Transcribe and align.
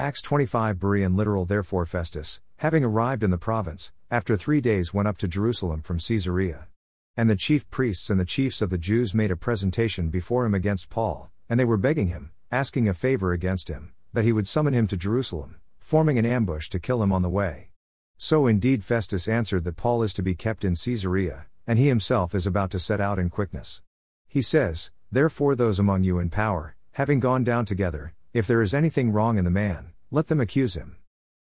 Acts 0.00 0.22
25 0.22 0.78
Berean 0.78 1.14
literal 1.14 1.44
Therefore 1.44 1.84
Festus, 1.84 2.40
having 2.56 2.82
arrived 2.82 3.22
in 3.22 3.28
the 3.28 3.36
province, 3.36 3.92
after 4.10 4.34
three 4.34 4.62
days 4.62 4.94
went 4.94 5.06
up 5.06 5.18
to 5.18 5.28
Jerusalem 5.28 5.82
from 5.82 5.98
Caesarea. 5.98 6.68
And 7.18 7.28
the 7.28 7.36
chief 7.36 7.70
priests 7.70 8.08
and 8.08 8.18
the 8.18 8.24
chiefs 8.24 8.62
of 8.62 8.70
the 8.70 8.78
Jews 8.78 9.12
made 9.12 9.30
a 9.30 9.36
presentation 9.36 10.08
before 10.08 10.46
him 10.46 10.54
against 10.54 10.88
Paul, 10.88 11.30
and 11.50 11.60
they 11.60 11.66
were 11.66 11.76
begging 11.76 12.06
him, 12.06 12.30
asking 12.50 12.88
a 12.88 12.94
favor 12.94 13.32
against 13.32 13.68
him, 13.68 13.92
that 14.14 14.24
he 14.24 14.32
would 14.32 14.48
summon 14.48 14.72
him 14.72 14.86
to 14.86 14.96
Jerusalem, 14.96 15.56
forming 15.78 16.18
an 16.18 16.24
ambush 16.24 16.70
to 16.70 16.80
kill 16.80 17.02
him 17.02 17.12
on 17.12 17.20
the 17.20 17.28
way. 17.28 17.68
So 18.16 18.46
indeed 18.46 18.82
Festus 18.82 19.28
answered 19.28 19.64
that 19.64 19.76
Paul 19.76 20.02
is 20.02 20.14
to 20.14 20.22
be 20.22 20.34
kept 20.34 20.64
in 20.64 20.76
Caesarea, 20.76 21.44
and 21.66 21.78
he 21.78 21.88
himself 21.88 22.34
is 22.34 22.46
about 22.46 22.70
to 22.70 22.78
set 22.78 23.02
out 23.02 23.18
in 23.18 23.28
quickness. 23.28 23.82
He 24.26 24.40
says, 24.40 24.92
Therefore, 25.12 25.54
those 25.54 25.78
among 25.78 26.04
you 26.04 26.18
in 26.18 26.30
power, 26.30 26.74
having 26.92 27.20
gone 27.20 27.44
down 27.44 27.66
together, 27.66 28.14
if 28.32 28.46
there 28.46 28.62
is 28.62 28.74
anything 28.74 29.10
wrong 29.10 29.38
in 29.38 29.44
the 29.44 29.50
man, 29.50 29.92
let 30.10 30.28
them 30.28 30.40
accuse 30.40 30.74
him. 30.74 30.96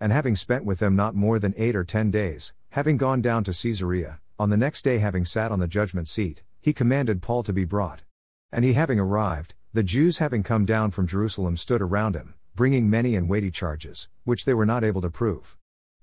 And 0.00 0.12
having 0.12 0.34
spent 0.34 0.64
with 0.64 0.80
them 0.80 0.96
not 0.96 1.14
more 1.14 1.38
than 1.38 1.54
eight 1.56 1.76
or 1.76 1.84
ten 1.84 2.10
days, 2.10 2.52
having 2.70 2.96
gone 2.96 3.22
down 3.22 3.44
to 3.44 3.52
Caesarea, 3.52 4.20
on 4.38 4.50
the 4.50 4.56
next 4.56 4.82
day 4.82 4.98
having 4.98 5.24
sat 5.24 5.52
on 5.52 5.60
the 5.60 5.68
judgment 5.68 6.08
seat, 6.08 6.42
he 6.60 6.72
commanded 6.72 7.22
Paul 7.22 7.42
to 7.44 7.52
be 7.52 7.64
brought. 7.64 8.02
And 8.50 8.64
he 8.64 8.72
having 8.72 8.98
arrived, 8.98 9.54
the 9.72 9.82
Jews 9.82 10.18
having 10.18 10.42
come 10.42 10.66
down 10.66 10.90
from 10.90 11.06
Jerusalem 11.06 11.56
stood 11.56 11.80
around 11.80 12.16
him, 12.16 12.34
bringing 12.54 12.90
many 12.90 13.14
and 13.14 13.28
weighty 13.28 13.50
charges, 13.50 14.08
which 14.24 14.44
they 14.44 14.54
were 14.54 14.66
not 14.66 14.84
able 14.84 15.00
to 15.02 15.10
prove. 15.10 15.56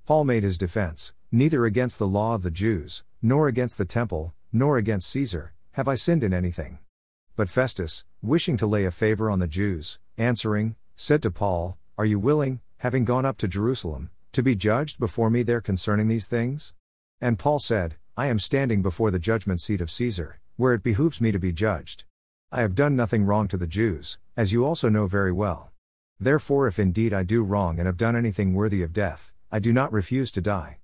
Paul 0.06 0.24
made 0.24 0.44
his 0.44 0.58
defense 0.58 1.14
Neither 1.32 1.66
against 1.66 2.00
the 2.00 2.08
law 2.08 2.34
of 2.34 2.42
the 2.42 2.50
Jews, 2.50 3.04
nor 3.22 3.48
against 3.48 3.78
the 3.78 3.86
temple, 3.86 4.34
nor 4.52 4.80
against 4.80 5.10
Caesar, 5.12 5.54
have 5.74 5.88
I 5.88 5.94
sinned 5.94 6.24
in 6.24 6.34
anything. 6.34 6.80
But 7.40 7.48
Festus, 7.48 8.04
wishing 8.22 8.58
to 8.58 8.68
lay 8.68 8.84
a 8.84 8.92
favor 8.92 9.32
on 9.32 9.40
the 9.40 9.48
Jews, 9.48 9.98
answering, 10.18 10.76
said 10.98 11.22
to 11.22 11.32
Paul, 11.32 11.78
Are 11.98 12.04
you 12.04 12.20
willing, 12.20 12.60
having 12.80 13.06
gone 13.06 13.24
up 13.26 13.38
to 13.38 13.48
Jerusalem, 13.48 14.10
to 14.34 14.44
be 14.44 14.58
judged 14.58 15.00
before 15.00 15.30
me 15.30 15.44
there 15.44 15.62
concerning 15.62 16.10
these 16.10 16.28
things? 16.28 16.74
And 17.22 17.40
Paul 17.40 17.60
said, 17.60 17.96
I 18.18 18.28
am 18.28 18.40
standing 18.40 18.82
before 18.82 19.10
the 19.10 19.20
judgment 19.20 19.62
seat 19.62 19.80
of 19.80 19.90
Caesar, 19.90 20.42
where 20.58 20.74
it 20.74 20.84
behooves 20.84 21.22
me 21.22 21.32
to 21.32 21.40
be 21.40 21.54
judged. 21.54 22.04
I 22.52 22.60
have 22.60 22.76
done 22.76 22.98
nothing 22.98 23.24
wrong 23.24 23.48
to 23.48 23.58
the 23.58 23.68
Jews, 23.68 24.18
as 24.36 24.52
you 24.52 24.66
also 24.66 24.90
know 24.90 25.08
very 25.08 25.32
well. 25.32 25.72
Therefore, 26.20 26.68
if 26.68 26.78
indeed 26.78 27.14
I 27.14 27.24
do 27.24 27.42
wrong 27.46 27.80
and 27.80 27.86
have 27.86 27.96
done 27.96 28.18
anything 28.18 28.54
worthy 28.54 28.84
of 28.84 28.92
death, 28.92 29.32
I 29.50 29.60
do 29.60 29.72
not 29.72 29.94
refuse 29.94 30.30
to 30.32 30.42
die. 30.42 30.80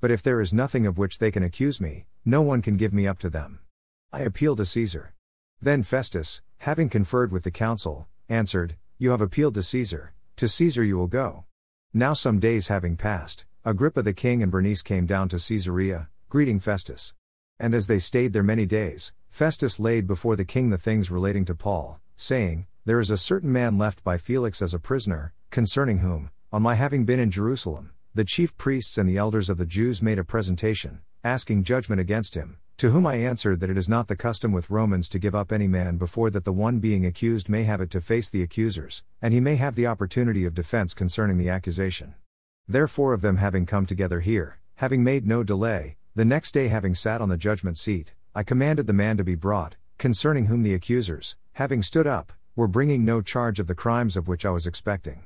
But 0.00 0.10
if 0.10 0.22
there 0.22 0.40
is 0.40 0.54
nothing 0.54 0.86
of 0.86 0.96
which 0.96 1.18
they 1.18 1.30
can 1.30 1.42
accuse 1.42 1.82
me, 1.82 2.06
no 2.24 2.40
one 2.40 2.62
can 2.62 2.78
give 2.78 2.94
me 2.94 3.06
up 3.06 3.18
to 3.18 3.28
them. 3.28 3.58
I 4.10 4.22
appeal 4.22 4.56
to 4.56 4.64
Caesar. 4.64 5.12
Then 5.60 5.82
Festus, 5.82 6.40
having 6.58 6.88
conferred 6.88 7.32
with 7.32 7.42
the 7.42 7.50
council, 7.50 8.06
answered, 8.28 8.76
You 8.96 9.10
have 9.10 9.20
appealed 9.20 9.54
to 9.54 9.62
Caesar, 9.64 10.12
to 10.36 10.46
Caesar 10.46 10.84
you 10.84 10.96
will 10.96 11.08
go. 11.08 11.46
Now, 11.92 12.12
some 12.12 12.38
days 12.38 12.68
having 12.68 12.96
passed, 12.96 13.44
Agrippa 13.64 14.02
the 14.02 14.12
king 14.12 14.40
and 14.40 14.52
Bernice 14.52 14.82
came 14.82 15.04
down 15.04 15.28
to 15.30 15.38
Caesarea, 15.38 16.08
greeting 16.28 16.60
Festus. 16.60 17.12
And 17.58 17.74
as 17.74 17.88
they 17.88 17.98
stayed 17.98 18.32
there 18.32 18.44
many 18.44 18.66
days, 18.66 19.12
Festus 19.28 19.80
laid 19.80 20.06
before 20.06 20.36
the 20.36 20.44
king 20.44 20.70
the 20.70 20.78
things 20.78 21.10
relating 21.10 21.44
to 21.46 21.56
Paul, 21.56 22.00
saying, 22.14 22.68
There 22.84 23.00
is 23.00 23.10
a 23.10 23.16
certain 23.16 23.52
man 23.52 23.78
left 23.78 24.04
by 24.04 24.16
Felix 24.16 24.62
as 24.62 24.74
a 24.74 24.78
prisoner, 24.78 25.34
concerning 25.50 25.98
whom, 25.98 26.30
on 26.52 26.62
my 26.62 26.76
having 26.76 27.04
been 27.04 27.18
in 27.18 27.32
Jerusalem, 27.32 27.90
the 28.14 28.24
chief 28.24 28.56
priests 28.56 28.96
and 28.96 29.08
the 29.08 29.16
elders 29.16 29.50
of 29.50 29.58
the 29.58 29.66
Jews 29.66 30.00
made 30.00 30.20
a 30.20 30.24
presentation, 30.24 31.00
asking 31.24 31.64
judgment 31.64 32.00
against 32.00 32.36
him, 32.36 32.58
to 32.78 32.90
whom 32.90 33.08
I 33.08 33.16
answered 33.16 33.58
that 33.58 33.70
it 33.70 33.76
is 33.76 33.88
not 33.88 34.06
the 34.06 34.14
custom 34.14 34.52
with 34.52 34.70
Romans 34.70 35.08
to 35.08 35.18
give 35.18 35.34
up 35.34 35.50
any 35.50 35.66
man 35.66 35.96
before 35.96 36.30
that 36.30 36.44
the 36.44 36.52
one 36.52 36.78
being 36.78 37.04
accused 37.04 37.48
may 37.48 37.64
have 37.64 37.80
it 37.80 37.90
to 37.90 38.00
face 38.00 38.30
the 38.30 38.40
accusers, 38.40 39.02
and 39.20 39.34
he 39.34 39.40
may 39.40 39.56
have 39.56 39.74
the 39.74 39.88
opportunity 39.88 40.44
of 40.44 40.54
defense 40.54 40.94
concerning 40.94 41.38
the 41.38 41.48
accusation. 41.48 42.14
Therefore, 42.68 43.14
of 43.14 43.20
them 43.20 43.38
having 43.38 43.66
come 43.66 43.84
together 43.84 44.20
here, 44.20 44.60
having 44.76 45.02
made 45.02 45.26
no 45.26 45.42
delay, 45.42 45.96
the 46.14 46.24
next 46.24 46.52
day 46.52 46.68
having 46.68 46.94
sat 46.94 47.20
on 47.20 47.28
the 47.28 47.36
judgment 47.36 47.76
seat, 47.76 48.14
I 48.32 48.44
commanded 48.44 48.86
the 48.86 48.92
man 48.92 49.16
to 49.16 49.24
be 49.24 49.34
brought, 49.34 49.74
concerning 49.98 50.46
whom 50.46 50.62
the 50.62 50.74
accusers, 50.74 51.34
having 51.54 51.82
stood 51.82 52.06
up, 52.06 52.32
were 52.54 52.68
bringing 52.68 53.04
no 53.04 53.22
charge 53.22 53.58
of 53.58 53.66
the 53.66 53.74
crimes 53.74 54.16
of 54.16 54.28
which 54.28 54.46
I 54.46 54.50
was 54.50 54.68
expecting. 54.68 55.24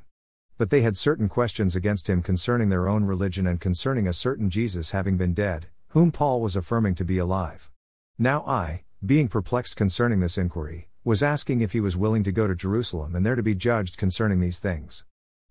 But 0.57 0.71
they 0.71 0.81
had 0.81 0.97
certain 0.97 1.29
questions 1.29 1.77
against 1.77 2.09
him 2.09 2.23
concerning 2.23 2.71
their 2.71 2.89
own 2.89 3.05
religion 3.05 3.47
and 3.47 3.61
concerning 3.61 4.09
a 4.09 4.15
certain 4.15 4.49
Jesus 4.49 4.93
having 4.93 5.19
been 5.19 5.35
dead, 5.35 5.67
whom 5.93 6.11
Paul 6.11 6.41
was 6.41 6.57
affirming 6.57 6.95
to 6.95 7.05
be 7.05 7.19
alive. 7.19 7.71
Now 8.19 8.45
I, 8.47 8.85
being 9.05 9.29
perplexed 9.29 9.77
concerning 9.77 10.21
this 10.21 10.39
inquiry, 10.39 10.89
was 11.05 11.23
asking 11.23 11.61
if 11.61 11.73
he 11.73 11.81
was 11.81 11.99
willing 11.99 12.25
to 12.25 12.33
go 12.33 12.47
to 12.47 12.55
Jerusalem 12.55 13.15
and 13.15 13.27
there 13.27 13.37
to 13.37 13.43
be 13.43 13.55
judged 13.55 13.99
concerning 13.99 14.41
these 14.41 14.59
things. 14.59 15.05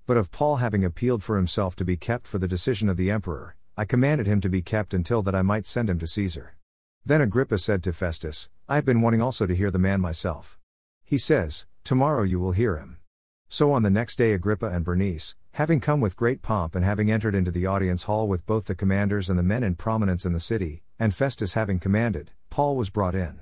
But 0.07 0.17
of 0.17 0.31
Paul 0.31 0.55
having 0.55 0.83
appealed 0.83 1.21
for 1.21 1.35
himself 1.35 1.75
to 1.75 1.85
be 1.85 1.95
kept 1.95 2.25
for 2.25 2.39
the 2.39 2.47
decision 2.47 2.89
of 2.89 2.97
the 2.97 3.11
emperor, 3.11 3.55
I 3.77 3.85
commanded 3.85 4.25
him 4.25 4.41
to 4.41 4.49
be 4.49 4.63
kept 4.63 4.95
until 4.95 5.21
that 5.21 5.35
I 5.35 5.43
might 5.43 5.67
send 5.67 5.91
him 5.91 5.99
to 5.99 6.07
Caesar. 6.07 6.55
Then 7.05 7.21
Agrippa 7.21 7.59
said 7.59 7.83
to 7.83 7.93
Festus, 7.93 8.49
I 8.67 8.75
have 8.75 8.85
been 8.85 9.01
wanting 9.01 9.21
also 9.21 9.45
to 9.45 9.55
hear 9.55 9.69
the 9.69 9.77
man 9.77 10.01
myself. 10.01 10.57
He 11.03 11.19
says, 11.19 11.67
Tomorrow 11.83 12.23
you 12.23 12.39
will 12.39 12.53
hear 12.53 12.77
him. 12.77 12.97
So 13.53 13.73
on 13.73 13.83
the 13.83 13.89
next 13.89 14.15
day, 14.15 14.31
Agrippa 14.31 14.67
and 14.67 14.85
Bernice, 14.85 15.35
having 15.55 15.81
come 15.81 15.99
with 15.99 16.15
great 16.15 16.41
pomp 16.41 16.73
and 16.73 16.85
having 16.85 17.11
entered 17.11 17.35
into 17.35 17.51
the 17.51 17.65
audience 17.65 18.03
hall 18.03 18.25
with 18.25 18.45
both 18.45 18.63
the 18.63 18.75
commanders 18.75 19.29
and 19.29 19.37
the 19.37 19.43
men 19.43 19.61
in 19.61 19.75
prominence 19.75 20.25
in 20.25 20.31
the 20.31 20.39
city, 20.39 20.83
and 20.97 21.13
Festus 21.13 21.53
having 21.53 21.77
commanded, 21.77 22.31
Paul 22.49 22.77
was 22.77 22.89
brought 22.89 23.13
in. 23.13 23.41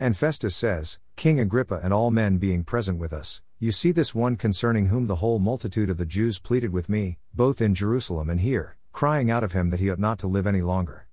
And 0.00 0.16
Festus 0.16 0.56
says, 0.56 0.98
King 1.14 1.38
Agrippa 1.38 1.78
and 1.84 1.94
all 1.94 2.10
men 2.10 2.38
being 2.38 2.64
present 2.64 2.98
with 2.98 3.12
us, 3.12 3.42
you 3.60 3.70
see 3.70 3.92
this 3.92 4.12
one 4.12 4.34
concerning 4.34 4.86
whom 4.86 5.06
the 5.06 5.22
whole 5.22 5.38
multitude 5.38 5.88
of 5.88 5.98
the 5.98 6.04
Jews 6.04 6.40
pleaded 6.40 6.72
with 6.72 6.88
me, 6.88 7.18
both 7.32 7.60
in 7.60 7.76
Jerusalem 7.76 8.28
and 8.28 8.40
here, 8.40 8.76
crying 8.90 9.30
out 9.30 9.44
of 9.44 9.52
him 9.52 9.70
that 9.70 9.78
he 9.78 9.88
ought 9.88 10.00
not 10.00 10.18
to 10.18 10.26
live 10.26 10.48
any 10.48 10.62
longer. 10.62 11.06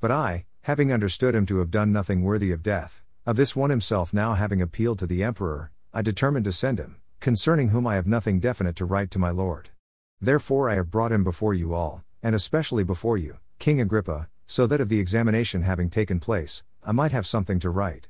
But 0.00 0.10
I, 0.10 0.46
having 0.62 0.92
understood 0.92 1.36
him 1.36 1.46
to 1.46 1.58
have 1.58 1.70
done 1.70 1.92
nothing 1.92 2.24
worthy 2.24 2.50
of 2.50 2.64
death, 2.64 3.04
of 3.24 3.36
this 3.36 3.54
one 3.54 3.70
himself 3.70 4.12
now 4.12 4.34
having 4.34 4.60
appealed 4.60 4.98
to 4.98 5.06
the 5.06 5.22
emperor, 5.22 5.70
I 5.92 6.02
determined 6.02 6.46
to 6.46 6.52
send 6.52 6.80
him, 6.80 6.96
concerning 7.24 7.70
whom 7.70 7.86
I 7.86 7.94
have 7.94 8.06
nothing 8.06 8.38
definite 8.38 8.76
to 8.76 8.84
write 8.84 9.10
to 9.12 9.18
my 9.18 9.30
lord. 9.30 9.70
Therefore 10.20 10.68
I 10.68 10.74
have 10.74 10.90
brought 10.90 11.10
him 11.10 11.24
before 11.24 11.54
you 11.54 11.72
all, 11.72 12.04
and 12.22 12.34
especially 12.34 12.84
before 12.84 13.16
you, 13.16 13.38
King 13.58 13.80
Agrippa, 13.80 14.28
so 14.46 14.66
that 14.66 14.78
of 14.78 14.90
the 14.90 15.00
examination 15.00 15.62
having 15.62 15.88
taken 15.88 16.20
place, 16.20 16.62
I 16.82 16.92
might 16.92 17.12
have 17.12 17.26
something 17.26 17.58
to 17.60 17.70
write. 17.70 18.08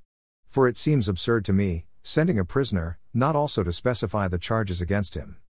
For 0.48 0.66
it 0.66 0.76
seems 0.76 1.08
absurd 1.08 1.44
to 1.44 1.52
me, 1.52 1.86
sending 2.02 2.40
a 2.40 2.44
prisoner, 2.44 2.98
not 3.12 3.36
also 3.36 3.62
to 3.62 3.70
specify 3.70 4.26
the 4.26 4.36
charges 4.36 4.80
against 4.80 5.14
him, 5.14 5.36